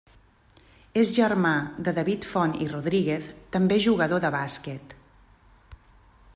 És 1.01 1.11
germà 1.17 1.51
de 1.87 1.93
David 1.99 2.25
Font 2.31 2.55
i 2.67 2.69
Rodríguez, 2.73 3.29
també 3.57 3.81
jugador 3.87 4.25
de 4.27 4.35
bàsquet. 4.39 4.97